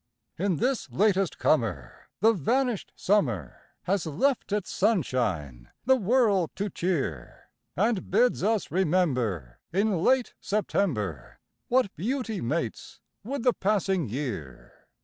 In 0.39 0.55
this 0.57 0.89
latest 0.89 1.37
comer 1.37 2.07
the 2.21 2.33
vanished 2.33 2.91
summer 2.95 3.61
Has 3.83 4.07
left 4.07 4.51
its 4.51 4.71
sunshine 4.71 5.69
the 5.85 5.95
world 5.95 6.49
to 6.55 6.71
cheer. 6.71 7.51
And 7.77 8.09
bids 8.09 8.41
us 8.41 8.71
remember 8.71 9.59
in 9.71 9.99
late 9.99 10.33
September 10.41 11.39
What 11.67 11.95
beauty 11.95 12.41
mates 12.41 12.99
with 13.23 13.43
the 13.43 13.53
passing 13.53 14.09
year. 14.09 14.87